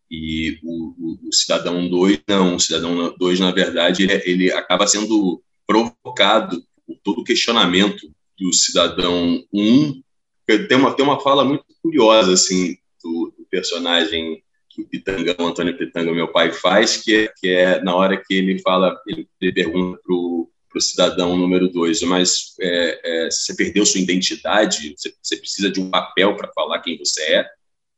e 0.10 0.60
o, 0.64 0.94
o, 1.00 1.30
o 1.30 1.34
cidadão 1.34 1.90
2 1.90 2.22
não, 2.28 2.56
o 2.56 2.60
cidadão 2.60 3.12
2, 3.18 3.40
na 3.40 3.52
verdade, 3.52 4.04
ele, 4.04 4.22
ele 4.24 4.54
acaba 4.54 4.86
sendo 4.86 5.42
provocado 5.66 6.64
por 6.86 6.96
todo 7.04 7.22
o 7.22 7.24
questionamento 7.24 8.08
do 8.40 8.54
cidadão 8.54 9.44
1. 9.52 9.62
Um, 9.62 10.04
tem 10.46 10.78
uma, 10.78 10.94
tem 10.94 11.04
uma 11.04 11.20
fala 11.20 11.44
muito 11.44 11.66
curiosa, 11.82 12.34
assim, 12.34 12.78
do, 13.04 13.34
do 13.36 13.48
personagem 13.50 14.44
que 14.78 14.84
o 14.84 14.88
Pitanga, 14.88 15.36
o 15.40 15.48
Antônio 15.48 15.76
Pitanga, 15.76 16.14
meu 16.14 16.28
pai, 16.28 16.52
faz, 16.52 16.98
que 16.98 17.16
é, 17.16 17.34
que 17.36 17.48
é 17.50 17.82
na 17.82 17.96
hora 17.96 18.16
que 18.16 18.36
ele 18.36 18.60
fala, 18.60 18.96
ele, 19.08 19.28
ele 19.42 19.52
pergunta 19.52 20.00
para 20.06 20.14
o 20.14 20.50
cidadão 20.80 21.36
número 21.36 21.68
dois, 21.70 22.04
mas 22.04 22.54
é, 22.62 23.00
é, 23.26 23.32
você 23.32 23.56
perdeu 23.56 23.86
sua 23.86 24.00
identidade, 24.00 24.94
você, 24.96 25.12
você 25.22 25.38
precisa 25.38 25.72
de 25.72 25.82
um 25.82 25.90
papel 25.90 26.36
para 26.36 26.52
falar 26.54 26.80
quem 26.82 26.98
você 26.98 27.22
é. 27.24 27.46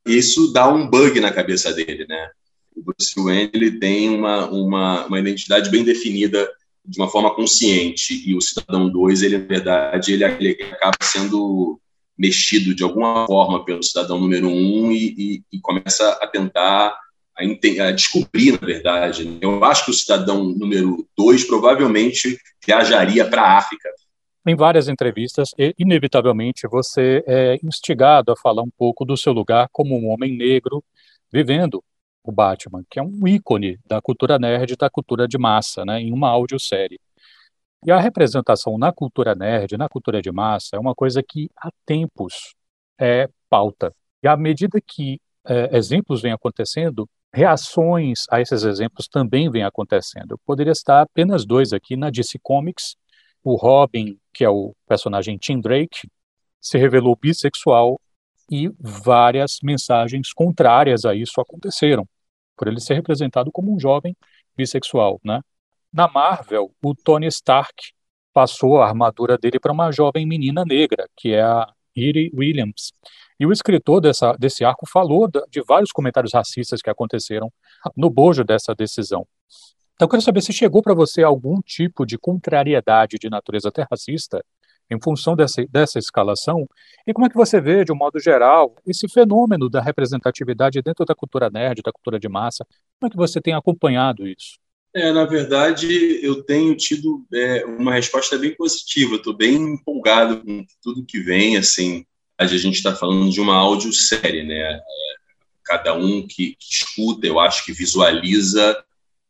Isso 0.07 0.53
dá 0.53 0.71
um 0.71 0.89
bug 0.89 1.19
na 1.19 1.31
cabeça 1.31 1.73
dele, 1.73 2.05
né? 2.07 2.29
O 2.73 2.81
Bruce 2.81 3.13
Wayne 3.17 3.51
ele 3.53 3.79
tem 3.79 4.09
uma, 4.09 4.49
uma, 4.49 5.05
uma 5.07 5.19
identidade 5.19 5.69
bem 5.69 5.83
definida 5.83 6.49
de 6.85 6.97
uma 6.97 7.09
forma 7.09 7.35
consciente 7.35 8.23
e 8.25 8.33
o 8.33 8.41
cidadão 8.41 8.89
2 8.89 9.21
ele 9.21 9.37
na 9.37 9.45
verdade 9.45 10.13
ele, 10.13 10.23
ele, 10.23 10.57
acaba 10.71 10.97
sendo 11.01 11.79
mexido 12.19 12.75
de 12.75 12.83
alguma 12.83 13.25
forma 13.25 13.63
pelo 13.63 13.81
cidadão 13.81 14.19
número 14.19 14.49
1 14.49 14.51
um 14.51 14.91
e, 14.91 15.15
e, 15.17 15.43
e, 15.53 15.59
começa 15.61 16.11
a 16.21 16.27
tentar 16.27 16.93
a, 17.37 17.43
a, 17.87 17.91
descobrir 17.91 18.51
na 18.51 18.67
verdade 18.67 19.23
né? 19.23 19.37
eu 19.41 19.63
acho 19.63 19.85
que 19.85 19.91
o 19.91 19.93
cidadão 19.93 20.43
número 20.43 21.07
2 21.17 21.45
provavelmente 21.45 22.37
viajaria 22.65 23.25
para 23.25 23.41
a 23.41 23.57
África 23.57 23.89
em 24.47 24.55
várias 24.55 24.87
entrevistas, 24.87 25.51
inevitavelmente, 25.77 26.67
você 26.67 27.23
é 27.27 27.59
instigado 27.61 28.31
a 28.31 28.37
falar 28.37 28.63
um 28.63 28.69
pouco 28.69 29.05
do 29.05 29.15
seu 29.17 29.31
lugar 29.33 29.67
como 29.71 29.95
um 29.95 30.09
homem 30.09 30.35
negro 30.35 30.83
vivendo 31.31 31.83
o 32.23 32.31
Batman, 32.31 32.83
que 32.89 32.99
é 32.99 33.03
um 33.03 33.27
ícone 33.27 33.77
da 33.85 34.01
cultura 34.01 34.39
nerd, 34.39 34.75
da 34.75 34.89
cultura 34.89 35.27
de 35.27 35.37
massa, 35.37 35.85
né, 35.85 36.01
em 36.01 36.11
uma 36.11 36.29
audiosérie. 36.29 36.99
E 37.85 37.91
a 37.91 37.99
representação 37.99 38.77
na 38.77 38.91
cultura 38.91 39.33
nerd, 39.33 39.77
na 39.77 39.87
cultura 39.87 40.21
de 40.21 40.31
massa, 40.31 40.75
é 40.75 40.79
uma 40.79 40.93
coisa 40.93 41.23
que 41.23 41.49
há 41.57 41.69
tempos 41.85 42.53
é 42.99 43.29
pauta. 43.49 43.93
E 44.21 44.27
à 44.27 44.35
medida 44.35 44.79
que 44.85 45.19
é, 45.45 45.75
exemplos 45.77 46.21
vêm 46.21 46.33
acontecendo, 46.33 47.09
reações 47.33 48.23
a 48.29 48.41
esses 48.41 48.63
exemplos 48.63 49.07
também 49.07 49.49
vêm 49.49 49.63
acontecendo. 49.63 50.31
Eu 50.31 50.37
poderia 50.45 50.71
estar 50.71 51.01
apenas 51.01 51.45
dois 51.45 51.71
aqui 51.71 51.95
na 51.95 52.09
DC 52.09 52.37
Comics. 52.41 52.95
O 53.43 53.55
Robin, 53.55 54.19
que 54.33 54.43
é 54.43 54.49
o 54.49 54.75
personagem 54.87 55.37
Tim 55.37 55.61
Drake, 55.61 56.09
se 56.59 56.77
revelou 56.77 57.15
bissexual 57.15 57.99
e 58.51 58.69
várias 58.79 59.59
mensagens 59.63 60.33
contrárias 60.33 61.05
a 61.05 61.15
isso 61.15 61.39
aconteceram, 61.39 62.05
por 62.57 62.67
ele 62.67 62.81
ser 62.81 62.95
representado 62.95 63.51
como 63.51 63.73
um 63.73 63.79
jovem 63.79 64.15
bissexual, 64.57 65.19
né? 65.23 65.39
Na 65.91 66.07
Marvel, 66.07 66.71
o 66.83 66.93
Tony 66.93 67.27
Stark 67.27 67.91
passou 68.31 68.79
a 68.79 68.87
armadura 68.87 69.37
dele 69.37 69.59
para 69.59 69.71
uma 69.71 69.91
jovem 69.91 70.25
menina 70.25 70.63
negra, 70.63 71.09
que 71.17 71.33
é 71.33 71.41
a 71.41 71.67
Riri 71.95 72.31
Williams. 72.33 72.93
E 73.39 73.45
o 73.45 73.51
escritor 73.51 73.99
dessa, 73.99 74.33
desse 74.33 74.63
arco 74.63 74.85
falou 74.87 75.27
de 75.27 75.61
vários 75.67 75.91
comentários 75.91 76.33
racistas 76.33 76.81
que 76.81 76.89
aconteceram 76.89 77.51
no 77.97 78.09
bojo 78.09 78.43
dessa 78.43 78.75
decisão. 78.75 79.25
Então, 79.95 80.05
eu 80.05 80.09
quero 80.09 80.21
saber 80.21 80.41
se 80.41 80.53
chegou 80.53 80.81
para 80.81 80.93
você 80.93 81.23
algum 81.23 81.59
tipo 81.61 82.05
de 82.05 82.17
contrariedade 82.17 83.17
de 83.17 83.29
natureza 83.29 83.69
até 83.69 83.85
racista 83.89 84.43
em 84.89 84.99
função 85.01 85.35
dessa, 85.35 85.63
dessa 85.69 85.99
escalação? 85.99 86.67
E 87.05 87.13
como 87.13 87.25
é 87.25 87.29
que 87.29 87.35
você 87.35 87.61
vê, 87.61 87.83
de 87.83 87.91
um 87.91 87.95
modo 87.95 88.19
geral, 88.19 88.75
esse 88.85 89.07
fenômeno 89.07 89.69
da 89.69 89.81
representatividade 89.81 90.81
dentro 90.81 91.05
da 91.05 91.15
cultura 91.15 91.49
nerd, 91.49 91.81
da 91.81 91.91
cultura 91.91 92.19
de 92.19 92.27
massa? 92.27 92.65
Como 92.99 93.07
é 93.07 93.09
que 93.09 93.17
você 93.17 93.41
tem 93.41 93.53
acompanhado 93.53 94.27
isso? 94.27 94.57
É, 94.95 95.11
na 95.11 95.25
verdade, 95.25 96.19
eu 96.23 96.43
tenho 96.43 96.75
tido 96.75 97.23
é, 97.33 97.63
uma 97.65 97.93
resposta 97.93 98.37
bem 98.37 98.55
positiva. 98.55 99.15
Estou 99.15 99.35
bem 99.35 99.55
empolgado 99.55 100.43
com 100.43 100.65
tudo 100.81 101.05
que 101.05 101.19
vem. 101.19 101.57
Assim, 101.57 102.05
a 102.37 102.45
gente 102.45 102.75
está 102.75 102.95
falando 102.95 103.29
de 103.29 103.39
uma 103.39 103.55
audiosérie, 103.55 104.43
né? 104.43 104.57
É, 104.57 104.81
cada 105.63 105.93
um 105.93 106.25
que, 106.25 106.55
que, 106.59 106.73
escuta, 106.73 107.27
eu 107.27 107.39
acho 107.39 107.63
que 107.63 107.71
visualiza 107.71 108.83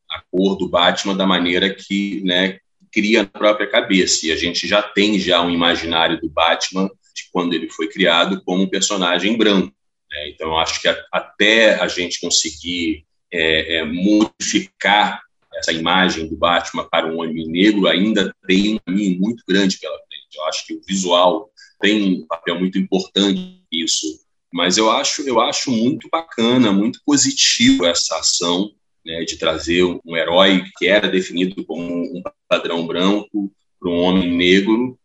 a 0.09 0.23
cor 0.31 0.57
do 0.57 0.69
Batman 0.69 1.15
da 1.15 1.27
maneira 1.27 1.73
que, 1.73 2.21
né, 2.23 2.59
cria 2.91 3.23
na 3.23 3.27
própria 3.27 3.69
cabeça. 3.69 4.25
E 4.25 4.31
a 4.31 4.37
gente 4.37 4.65
já 4.65 4.81
tem 4.81 5.19
já 5.19 5.41
um 5.41 5.49
imaginário 5.49 6.19
do 6.21 6.29
Batman 6.29 6.89
de 7.13 7.29
quando 7.33 7.53
ele 7.53 7.69
foi 7.69 7.89
criado 7.89 8.41
como 8.43 8.63
um 8.63 8.69
personagem 8.69 9.37
branco. 9.37 9.73
Né? 10.09 10.29
Então, 10.29 10.57
acho 10.57 10.81
que 10.81 10.87
a, 10.87 10.97
até 11.11 11.75
a 11.75 11.87
gente 11.87 12.21
conseguir 12.21 13.05
é, 13.31 13.77
é, 13.77 13.85
modificar 13.85 15.21
essa 15.59 15.71
imagem 15.71 16.27
do 16.27 16.35
Batman 16.35 16.87
para 16.89 17.07
um 17.07 17.19
homem 17.19 17.47
negro 17.47 17.87
ainda 17.87 18.33
tem 18.47 18.75
um 18.75 18.79
caminho 18.79 19.19
muito 19.19 19.43
grande 19.47 19.77
pela 19.77 19.97
frente. 19.97 20.37
Eu 20.37 20.45
acho 20.45 20.65
que 20.65 20.73
o 20.73 20.81
visual 20.87 21.51
tem 21.79 22.21
um 22.21 22.27
papel 22.27 22.59
muito 22.59 22.77
importante 22.77 23.63
nisso. 23.71 24.05
Mas 24.51 24.77
eu 24.77 24.89
acho, 24.89 25.21
eu 25.21 25.39
acho 25.39 25.71
muito 25.71 26.09
bacana, 26.11 26.71
muito 26.71 26.99
positivo 27.05 27.85
essa 27.85 28.17
ação 28.17 28.71
né, 29.05 29.23
de 29.23 29.37
trazer 29.37 29.83
um 29.83 30.17
herói 30.17 30.63
que 30.77 30.87
era 30.87 31.07
definido 31.07 31.63
como 31.65 31.83
um 31.83 32.23
padrão 32.47 32.85
branco 32.87 33.51
para 33.79 33.89
um 33.89 33.99
homem 33.99 34.35
negro, 34.35 34.97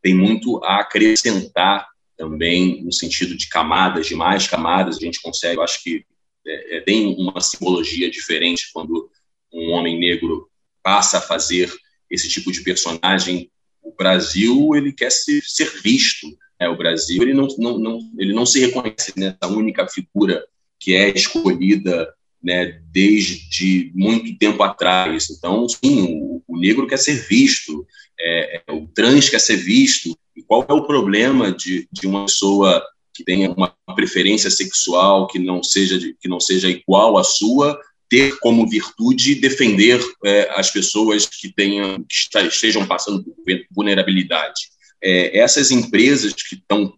tem 0.00 0.14
muito 0.14 0.62
a 0.64 0.80
acrescentar 0.80 1.86
também 2.16 2.82
no 2.82 2.92
sentido 2.92 3.36
de 3.36 3.48
camadas, 3.48 4.06
de 4.06 4.14
mais 4.14 4.46
camadas, 4.46 4.96
a 4.96 5.00
gente 5.00 5.20
consegue, 5.20 5.56
eu 5.56 5.62
acho 5.62 5.82
que 5.82 6.04
é, 6.46 6.76
é, 6.76 6.80
tem 6.80 7.14
uma 7.16 7.40
simbologia 7.40 8.10
diferente 8.10 8.70
quando 8.72 9.10
um 9.52 9.70
homem 9.72 9.98
negro 9.98 10.48
passa 10.82 11.18
a 11.18 11.22
fazer 11.22 11.72
esse 12.10 12.28
tipo 12.28 12.50
de 12.50 12.62
personagem. 12.62 13.50
O 13.82 13.94
Brasil 13.94 14.74
ele 14.74 14.92
quer 14.92 15.10
ser, 15.10 15.42
ser 15.44 15.70
visto, 15.82 16.26
né? 16.60 16.68
o 16.68 16.76
Brasil 16.76 17.22
ele 17.22 17.34
não, 17.34 17.48
não, 17.58 17.78
não, 17.78 18.00
ele 18.18 18.32
não 18.32 18.46
se 18.46 18.60
reconhece 18.60 19.12
nessa 19.16 19.46
única 19.46 19.86
figura 19.88 20.44
que 20.78 20.94
é 20.94 21.10
escolhida 21.10 22.12
né, 22.42 22.80
desde 22.90 23.92
muito 23.94 24.36
tempo 24.36 24.62
atrás. 24.62 25.30
Então, 25.30 25.68
sim, 25.68 26.02
o, 26.02 26.42
o 26.46 26.58
negro 26.58 26.86
quer 26.86 26.98
ser 26.98 27.14
visto, 27.28 27.86
é, 28.18 28.62
é, 28.66 28.72
o 28.72 28.86
trans 28.88 29.28
quer 29.28 29.38
ser 29.38 29.56
visto. 29.56 30.16
E 30.34 30.42
qual 30.42 30.66
é 30.68 30.72
o 30.72 30.86
problema 30.86 31.52
de, 31.52 31.88
de 31.92 32.06
uma 32.06 32.24
pessoa 32.24 32.82
que 33.14 33.22
tenha 33.22 33.50
uma 33.52 33.74
preferência 33.94 34.50
sexual 34.50 35.26
que 35.26 35.38
não 35.38 35.62
seja 35.62 35.98
de, 35.98 36.16
que 36.18 36.28
não 36.28 36.40
seja 36.40 36.68
igual 36.68 37.18
à 37.18 37.22
sua 37.22 37.78
ter 38.12 38.38
como 38.40 38.68
virtude 38.68 39.36
defender 39.36 39.98
é, 40.22 40.50
as 40.54 40.70
pessoas 40.70 41.24
que 41.24 41.50
tenham 41.50 42.04
que 42.06 42.38
estejam 42.46 42.86
passando 42.86 43.24
por 43.24 43.34
vulnerabilidade. 43.70 44.68
É, 45.02 45.38
essas 45.38 45.70
empresas 45.70 46.34
que 46.34 46.56
estão 46.56 46.92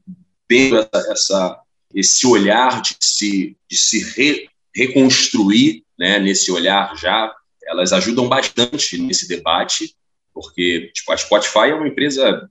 tendo 0.48 0.76
essa, 0.76 1.12
essa, 1.12 1.60
esse 1.94 2.26
olhar 2.26 2.82
de 2.82 2.96
se, 2.98 3.56
de 3.70 3.76
se 3.76 4.02
re, 4.02 4.48
reconstruir 4.74 5.84
né, 5.96 6.18
nesse 6.18 6.50
olhar 6.50 6.96
já, 6.96 7.32
elas 7.64 7.92
ajudam 7.92 8.28
bastante 8.28 8.98
nesse 8.98 9.28
debate, 9.28 9.94
porque 10.34 10.90
tipo, 10.92 11.12
a 11.12 11.16
Spotify 11.16 11.70
é 11.70 11.74
uma 11.76 11.86
empresa 11.86 12.50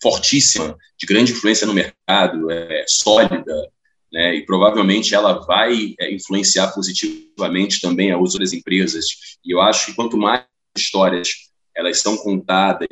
fortíssima, 0.00 0.78
de 0.96 1.06
grande 1.06 1.32
influência 1.32 1.66
no 1.66 1.74
mercado, 1.74 2.50
é 2.50 2.86
sólida, 2.88 3.70
né, 4.12 4.34
e 4.34 4.44
provavelmente 4.44 5.14
ela 5.14 5.44
vai 5.44 5.94
é, 6.00 6.12
influenciar 6.14 6.72
positivamente 6.72 7.80
também 7.80 8.12
as 8.12 8.18
outras 8.18 8.52
empresas. 8.52 9.06
E 9.44 9.52
eu 9.52 9.60
acho 9.60 9.86
que 9.86 9.94
quanto 9.94 10.16
mais 10.16 10.44
histórias 10.76 11.28
elas 11.76 12.00
são 12.00 12.16
contadas 12.16 12.88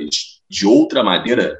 de 0.48 0.66
outra 0.66 1.02
maneira, 1.02 1.58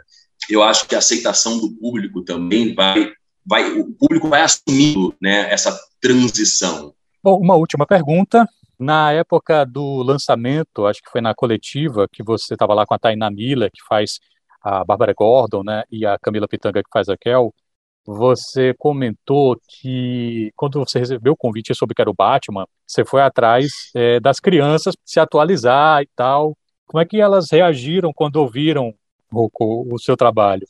eu 0.49 0.63
acho 0.63 0.87
que 0.87 0.95
a 0.95 0.99
aceitação 0.99 1.59
do 1.59 1.73
público 1.77 2.23
também 2.23 2.75
vai, 2.75 3.13
vai 3.45 3.73
o 3.73 3.93
público 3.95 4.29
vai 4.29 4.43
assumindo 4.43 5.15
né, 5.21 5.53
essa 5.53 5.77
transição. 6.01 6.95
Bom, 7.23 7.41
uma 7.41 7.57
última 7.57 7.87
pergunta. 7.87 8.47
Na 8.79 9.11
época 9.11 9.65
do 9.65 10.03
lançamento, 10.03 10.87
acho 10.87 11.03
que 11.03 11.11
foi 11.11 11.23
na 11.23 11.35
coletiva, 11.35 12.07
que 12.13 12.23
você 12.23 12.55
estava 12.55 12.75
lá 12.75 12.85
com 12.85 12.95
a 12.95 12.99
Tainá 12.99 13.31
Miller, 13.31 13.71
que 13.73 13.83
faz 13.89 14.21
a 14.63 14.85
Bárbara 14.85 15.15
Gordon, 15.17 15.63
né, 15.65 15.83
e 15.91 16.05
a 16.05 16.19
Camila 16.19 16.47
Pitanga, 16.47 16.83
que 16.83 16.91
faz 16.93 17.09
a 17.09 17.17
Kel, 17.17 17.55
você 18.07 18.73
comentou 18.79 19.61
que 19.69 20.53
quando 20.55 20.79
você 20.79 20.99
recebeu 20.99 21.33
o 21.33 21.37
convite 21.37 21.75
sobre 21.75 21.95
que 21.95 22.01
era 22.01 22.11
o 22.11 22.15
Batman, 22.15 22.67
você 22.87 23.05
foi 23.05 23.21
atrás 23.21 23.91
é, 23.95 24.21
das 24.21 24.39
crianças 24.39 24.95
se 25.05 25.19
atualizar 25.19 26.03
e 26.03 26.09
tal. 26.15 26.57
Como 26.87 27.03
é 27.03 27.05
que 27.05 27.21
elas 27.21 27.51
reagiram 27.51 28.13
quando 28.15 28.37
ouviram 28.37 28.95
o, 29.33 29.51
o 29.93 29.99
seu 29.99 30.17
trabalho? 30.17 30.67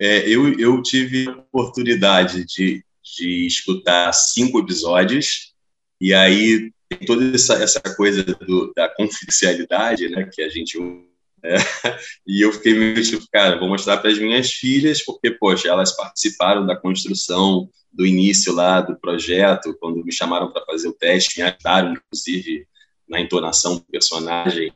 É, 0.00 0.28
eu, 0.28 0.56
eu 0.58 0.80
tive 0.80 1.28
a 1.28 1.32
oportunidade 1.32 2.44
de, 2.44 2.84
de 3.02 3.46
escutar 3.46 4.12
cinco 4.12 4.60
episódios 4.60 5.52
e 6.00 6.14
aí 6.14 6.70
tem 6.88 7.00
toda 7.04 7.34
essa, 7.34 7.54
essa 7.54 7.80
coisa 7.80 8.22
do, 8.22 8.72
da 8.74 8.88
confidencialidade, 8.88 10.08
né, 10.08 10.30
que 10.32 10.40
a 10.42 10.48
gente 10.48 10.78
é, 11.44 11.56
e 12.26 12.44
eu 12.44 12.52
fiquei 12.52 12.74
meio 12.74 13.02
tipo, 13.02 13.24
cara, 13.32 13.58
vou 13.58 13.68
mostrar 13.68 13.98
para 13.98 14.10
as 14.10 14.18
minhas 14.18 14.52
filhas, 14.52 15.04
porque, 15.04 15.30
poxa, 15.30 15.68
elas 15.68 15.96
participaram 15.96 16.66
da 16.66 16.76
construção, 16.76 17.68
do 17.92 18.06
início 18.06 18.52
lá 18.52 18.80
do 18.80 18.98
projeto, 18.98 19.76
quando 19.80 20.04
me 20.04 20.12
chamaram 20.12 20.52
para 20.52 20.64
fazer 20.64 20.88
o 20.88 20.92
teste, 20.92 21.40
me 21.40 21.46
ajudaram, 21.46 21.92
inclusive, 21.92 22.66
na 23.08 23.20
entonação 23.20 23.76
do 23.76 23.84
personagem 23.84 24.72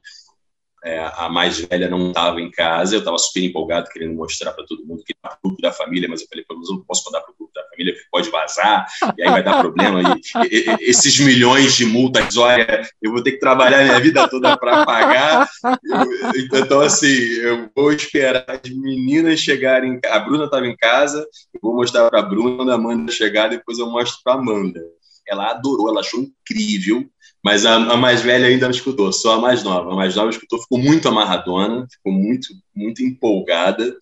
é, 0.84 1.10
a 1.16 1.28
mais 1.28 1.58
velha 1.60 1.88
não 1.88 2.08
estava 2.08 2.40
em 2.40 2.50
casa, 2.50 2.94
eu 2.94 2.98
estava 2.98 3.16
super 3.16 3.42
empolgado, 3.42 3.88
querendo 3.88 4.14
mostrar 4.14 4.52
para 4.52 4.66
todo 4.66 4.84
mundo 4.84 5.04
que 5.04 5.12
estava 5.12 5.36
pro 5.36 5.50
grupo 5.50 5.62
da 5.62 5.72
família, 5.72 6.08
mas 6.08 6.22
eu 6.22 6.28
falei, 6.28 6.44
pelo 6.44 6.58
menos 6.58 6.70
eu 6.70 6.76
não 6.76 6.84
posso 6.84 7.04
mandar 7.06 7.20
para 7.20 7.32
o 7.32 7.36
grupo 7.38 7.52
da 7.54 7.62
família, 7.68 7.92
porque 7.92 8.08
pode 8.10 8.30
vazar, 8.30 8.86
e 9.16 9.22
aí 9.22 9.30
vai 9.30 9.42
dar 9.42 9.60
problema. 9.60 10.18
E, 10.50 10.56
e, 10.56 10.90
esses 10.90 11.18
milhões 11.20 11.74
de 11.74 11.84
multas, 11.84 12.36
olha, 12.36 12.82
eu 13.00 13.12
vou 13.12 13.22
ter 13.22 13.32
que 13.32 13.38
trabalhar 13.38 13.84
minha 13.84 14.00
vida 14.00 14.28
toda 14.28 14.56
para 14.56 14.84
pagar. 14.84 15.48
Eu, 15.64 16.58
então, 16.58 16.80
assim, 16.80 17.06
eu 17.06 17.70
vou 17.74 17.92
esperar 17.92 18.44
as 18.48 18.70
meninas 18.70 19.40
chegarem. 19.40 20.00
A 20.06 20.18
Bruna 20.18 20.46
estava 20.46 20.66
em 20.66 20.76
casa, 20.76 21.26
eu 21.54 21.60
vou 21.62 21.74
mostrar 21.74 22.08
para 22.10 22.20
a 22.20 22.22
Bruna, 22.22 22.72
a 22.72 22.74
Amanda 22.74 23.12
chegar, 23.12 23.48
depois 23.48 23.78
eu 23.78 23.86
mostro 23.88 24.20
para 24.24 24.34
a 24.34 24.36
Amanda. 24.36 24.80
Ela 25.26 25.50
adorou, 25.50 25.88
ela 25.88 26.00
achou 26.00 26.20
incrível. 26.20 27.08
Mas 27.44 27.66
a, 27.66 27.74
a, 27.74 27.96
mais 27.96 28.22
velha 28.22 28.46
ainda 28.46 28.66
não 28.66 28.74
escutou, 28.74 29.12
só 29.12 29.34
a 29.34 29.40
mais 29.40 29.64
nova. 29.64 29.92
A 29.92 29.96
mais 29.96 30.14
nova 30.14 30.30
escutou, 30.30 30.60
ficou 30.60 30.78
muito 30.78 31.08
amarradona, 31.08 31.86
ficou 31.90 32.12
muito, 32.12 32.48
muito 32.74 33.02
empolgada. 33.02 33.96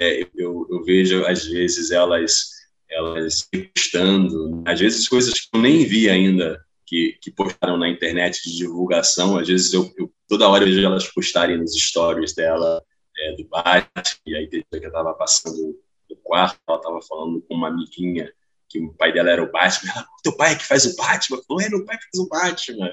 É, 0.00 0.22
eu, 0.34 0.66
eu, 0.70 0.84
vejo, 0.84 1.24
às 1.26 1.44
vezes, 1.44 1.90
elas 1.90 2.54
elas 2.94 3.48
postando, 3.50 4.62
às 4.64 4.78
vezes 4.78 5.08
coisas 5.08 5.34
que 5.34 5.48
eu 5.52 5.60
nem 5.60 5.84
vi 5.84 6.08
ainda, 6.08 6.64
que, 6.86 7.16
que 7.20 7.30
postaram 7.30 7.76
na 7.76 7.88
internet 7.88 8.42
de 8.44 8.56
divulgação, 8.56 9.36
às 9.36 9.48
vezes 9.48 9.72
eu, 9.72 9.92
eu 9.96 10.12
toda 10.28 10.48
hora 10.48 10.64
eu 10.64 10.68
vejo 10.68 10.86
elas 10.86 11.08
postarem 11.08 11.58
nos 11.58 11.72
stories 11.74 12.34
dela, 12.34 12.82
é, 13.18 13.36
do 13.36 13.48
bar, 13.48 13.90
e 14.26 14.36
aí 14.36 14.46
que 14.46 14.64
eu 14.72 14.78
estava 14.80 15.12
passando 15.14 15.76
no 16.08 16.16
quarto, 16.22 16.58
ela 16.68 16.78
estava 16.78 17.02
falando 17.02 17.42
com 17.42 17.54
uma 17.54 17.68
amiguinha 17.68 18.32
que 18.74 18.80
o 18.80 18.92
pai 18.94 19.12
dela 19.12 19.30
era 19.30 19.42
o 19.42 19.52
Batman. 19.52 19.92
Ela, 19.94 20.06
teu 20.22 20.36
pai 20.36 20.52
é 20.52 20.56
que 20.56 20.66
faz 20.66 20.84
o 20.84 20.96
Batman? 20.96 21.40
Não 21.48 21.60
é 21.60 21.68
meu 21.68 21.84
pai 21.84 21.96
que 21.96 22.04
faz 22.04 22.18
o 22.18 22.28
Batman. 22.28 22.92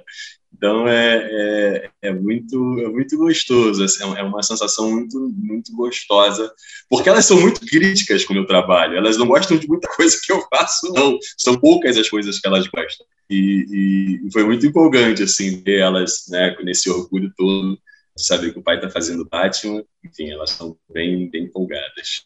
Então 0.53 0.87
é, 0.87 1.29
é, 1.31 1.91
é, 2.03 2.13
muito, 2.13 2.79
é 2.79 2.87
muito 2.87 3.17
gostoso, 3.17 3.83
assim, 3.83 4.03
é 4.03 4.21
uma 4.21 4.43
sensação 4.43 4.91
muito, 4.91 5.17
muito 5.33 5.73
gostosa, 5.73 6.53
porque 6.89 7.09
elas 7.09 7.25
são 7.25 7.39
muito 7.39 7.61
críticas 7.61 8.25
com 8.25 8.33
o 8.33 8.35
meu 8.35 8.45
trabalho, 8.45 8.97
elas 8.97 9.17
não 9.17 9.27
gostam 9.27 9.57
de 9.57 9.65
muita 9.65 9.87
coisa 9.95 10.19
que 10.21 10.31
eu 10.31 10.45
faço, 10.53 10.91
não, 10.93 11.17
são 11.37 11.57
poucas 11.57 11.97
as 11.97 12.09
coisas 12.09 12.37
que 12.37 12.45
elas 12.45 12.67
gostam. 12.67 13.07
E, 13.29 14.19
e 14.27 14.31
foi 14.31 14.43
muito 14.43 14.65
empolgante, 14.65 15.23
assim, 15.23 15.63
ver 15.63 15.79
elas 15.79 16.25
né, 16.27 16.55
nesse 16.63 16.89
orgulho 16.89 17.31
todo, 17.37 17.79
de 18.15 18.23
saber 18.23 18.51
que 18.51 18.59
o 18.59 18.63
pai 18.63 18.75
está 18.75 18.89
fazendo 18.89 19.27
Batman, 19.31 19.81
enfim, 20.03 20.31
elas 20.31 20.51
são 20.51 20.77
bem, 20.93 21.29
bem 21.31 21.45
empolgadas. 21.45 22.25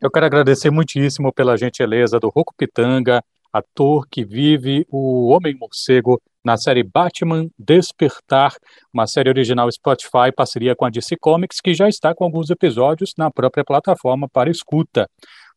Eu 0.00 0.12
quero 0.12 0.26
agradecer 0.26 0.70
muitíssimo 0.70 1.32
pela 1.32 1.56
gentileza 1.56 2.20
do 2.20 2.28
Rocco 2.28 2.54
Pitanga, 2.56 3.20
ator 3.52 4.06
que 4.08 4.24
vive 4.24 4.86
o 4.88 5.26
Homem-Morcego 5.30 6.22
na 6.44 6.56
série 6.56 6.84
Batman 6.84 7.48
Despertar, 7.58 8.54
uma 8.94 9.08
série 9.08 9.28
original 9.28 9.68
Spotify, 9.72 10.30
parceria 10.36 10.76
com 10.76 10.84
a 10.84 10.90
DC 10.90 11.16
Comics, 11.16 11.60
que 11.60 11.74
já 11.74 11.88
está 11.88 12.14
com 12.14 12.22
alguns 12.22 12.48
episódios 12.48 13.12
na 13.18 13.28
própria 13.28 13.64
plataforma 13.64 14.28
para 14.28 14.48
escuta. 14.48 15.10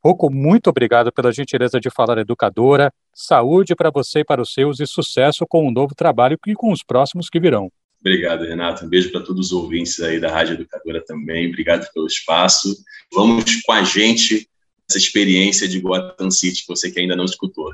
Rocco, 0.04 0.34
muito 0.34 0.72
obrigado 0.72 1.12
pela 1.12 1.32
gentileza 1.32 1.80
de 1.80 1.92
falar 1.92 2.18
educadora. 2.18 2.92
Saúde 3.14 3.76
para 3.76 3.92
você 3.92 4.22
e 4.22 4.26
para 4.26 4.42
os 4.42 4.52
seus 4.52 4.80
e 4.80 4.88
sucesso 4.88 5.46
com 5.48 5.66
o 5.66 5.68
um 5.68 5.72
novo 5.72 5.94
trabalho 5.94 6.40
e 6.48 6.56
com 6.56 6.72
os 6.72 6.82
próximos 6.82 7.30
que 7.30 7.40
virão. 7.40 7.72
Obrigado, 8.02 8.46
Renato. 8.46 8.84
Um 8.84 8.90
beijo 8.90 9.12
para 9.12 9.22
todos 9.22 9.48
os 9.48 9.52
ouvintes 9.54 10.00
aí 10.00 10.20
da 10.20 10.32
Rádio 10.32 10.56
Educadora 10.56 11.04
também. 11.06 11.48
Obrigado 11.48 11.88
pelo 11.94 12.08
espaço. 12.08 12.76
Vamos 13.14 13.62
com 13.62 13.72
a 13.72 13.84
gente 13.84 14.50
essa 14.90 14.98
experiência 14.98 15.68
de 15.68 15.80
Gotham 15.80 16.32
City 16.32 16.62
que 16.62 16.68
você 16.68 16.92
que 16.92 17.00
ainda 17.00 17.16
não 17.16 17.26
escutou. 17.26 17.72